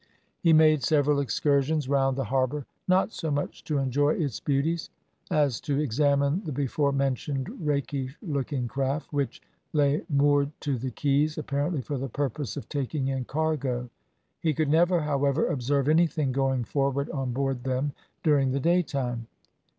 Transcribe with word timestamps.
He 0.39 0.51
made 0.51 0.81
several 0.81 1.19
excursions 1.19 1.87
round 1.87 2.17
the 2.17 2.23
harbour, 2.23 2.65
not 2.87 3.11
so 3.13 3.29
much 3.29 3.63
to 3.65 3.77
enjoy 3.77 4.13
its 4.15 4.39
beauties, 4.39 4.89
as 5.29 5.61
to 5.61 5.79
examine 5.79 6.41
the 6.43 6.51
before 6.51 6.91
mentioned 6.91 7.47
rakish 7.63 8.17
looking 8.23 8.67
craft 8.67 9.13
which 9.13 9.43
lay 9.73 10.01
moored 10.09 10.49
to 10.61 10.79
the 10.79 10.89
quays, 10.89 11.37
apparently 11.37 11.83
for 11.83 11.99
the 11.99 12.09
purpose 12.09 12.57
of 12.57 12.67
taking 12.67 13.09
in 13.09 13.25
cargo; 13.25 13.91
he 14.39 14.55
could 14.55 14.69
never, 14.69 15.01
however, 15.01 15.45
observe 15.45 15.87
anything 15.87 16.31
going 16.31 16.63
forward 16.63 17.07
on 17.11 17.31
board 17.31 17.63
them 17.63 17.93
during 18.23 18.49
the 18.49 18.59
daytime. 18.59 19.27